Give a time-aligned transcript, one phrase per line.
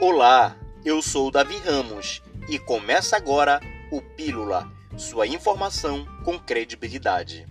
[0.00, 3.60] Olá, eu sou Davi Ramos e começa agora
[3.92, 7.46] o Pílula, sua informação com credibilidade.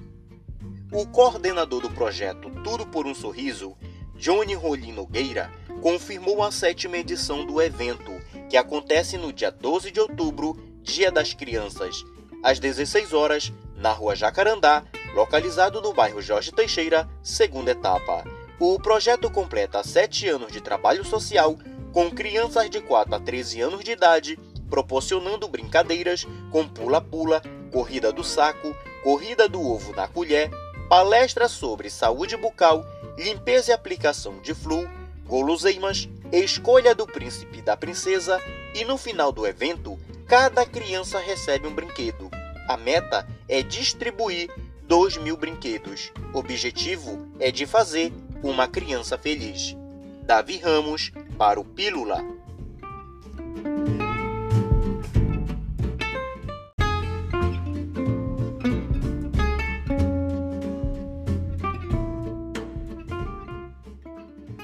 [0.91, 3.77] O coordenador do projeto Tudo por um Sorriso,
[4.15, 5.49] Johnny Rolim Nogueira,
[5.81, 8.11] confirmou a sétima edição do evento,
[8.49, 12.03] que acontece no dia 12 de outubro, Dia das Crianças,
[12.43, 14.83] às 16 horas, na Rua Jacarandá,
[15.15, 18.25] localizado no bairro Jorge Teixeira, segunda etapa.
[18.59, 21.57] O projeto completa sete anos de trabalho social
[21.93, 28.23] com crianças de 4 a 13 anos de idade, proporcionando brincadeiras com pula-pula, corrida do
[28.23, 30.49] saco, corrida do ovo na colher,
[30.89, 32.83] palestra sobre saúde bucal,
[33.17, 34.89] limpeza e aplicação de flu,
[35.25, 38.41] guloseimas, escolha do príncipe e da princesa
[38.73, 42.29] e no final do evento, cada criança recebe um brinquedo.
[42.67, 44.49] A meta é distribuir
[44.87, 46.11] 2 mil brinquedos.
[46.33, 49.75] Objetivo é de fazer uma criança feliz.
[50.23, 52.23] Davi Ramos para o Pílula.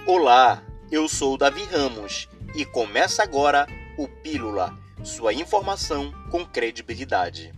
[0.05, 3.67] Olá, eu sou Davi Ramos e começa agora
[3.97, 7.53] o Pílula, sua informação com credibilidade.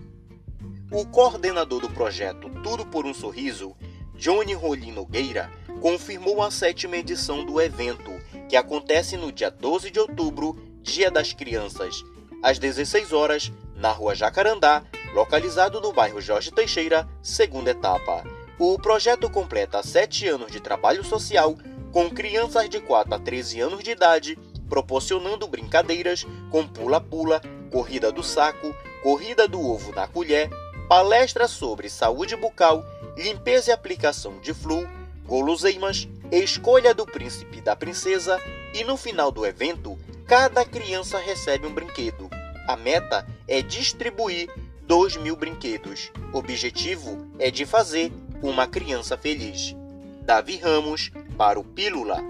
[0.92, 3.76] O coordenador do projeto Tudo por um Sorriso,
[4.16, 5.50] Johnny Rolim Nogueira,
[5.82, 8.11] confirmou a sétima edição do evento,
[8.52, 12.04] que acontece no dia 12 de outubro, Dia das Crianças,
[12.44, 18.26] às 16 horas, na Rua Jacarandá, localizado no bairro Jorge Teixeira, segunda etapa.
[18.60, 21.56] O projeto completa sete anos de trabalho social
[21.94, 28.22] com crianças de 4 a 13 anos de idade, proporcionando brincadeiras com pula-pula, corrida do
[28.22, 30.50] saco, corrida do ovo na colher,
[30.90, 32.84] palestra sobre saúde bucal,
[33.16, 34.86] limpeza e aplicação de flu,
[35.26, 38.40] guloseimas, escolha do príncipe e da princesa
[38.74, 42.30] e no final do evento, cada criança recebe um brinquedo.
[42.68, 44.50] A meta é distribuir
[44.84, 46.12] 2 mil brinquedos.
[46.34, 48.12] O objetivo é de fazer
[48.42, 49.76] uma criança feliz.
[50.22, 52.24] Davi Ramos para o Pílula.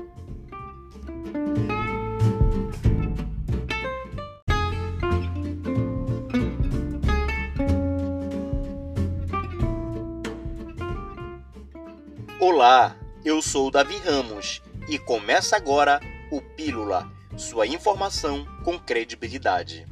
[12.44, 17.08] Olá, eu sou Davi Ramos e começa agora o Pílula,
[17.38, 19.86] sua informação com credibilidade.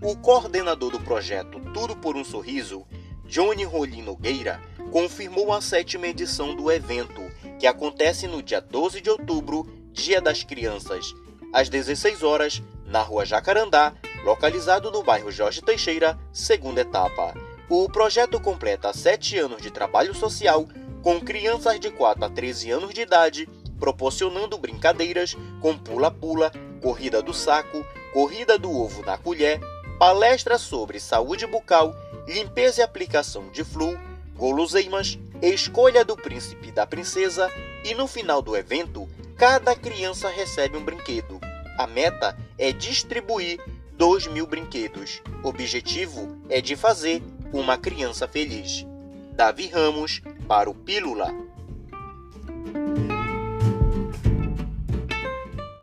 [0.00, 2.86] O coordenador do projeto Tudo por um Sorriso,
[3.26, 4.58] Johnny Rolim Nogueira,
[4.90, 7.20] confirmou a sétima edição do evento,
[7.58, 11.14] que acontece no dia 12 de outubro, Dia das Crianças,
[11.52, 13.92] às 16 horas, na Rua Jacarandá,
[14.24, 17.34] localizado no bairro Jorge Teixeira, segunda etapa.
[17.68, 20.66] O projeto completa sete anos de trabalho social
[21.02, 26.52] com crianças de 4 a 13 anos de idade, proporcionando brincadeiras com pula-pula,
[26.82, 29.60] corrida do saco, corrida do ovo na colher,
[29.98, 31.94] palestra sobre saúde bucal,
[32.26, 33.98] limpeza e aplicação de flu,
[34.36, 37.50] guloseimas, escolha do príncipe e da princesa
[37.84, 41.40] e no final do evento, cada criança recebe um brinquedo.
[41.78, 43.58] A meta é distribuir
[43.96, 45.22] 2 mil brinquedos.
[45.42, 47.22] O objetivo é de fazer
[47.52, 48.86] uma criança feliz.
[49.32, 51.32] Davi Ramos para o Pílula.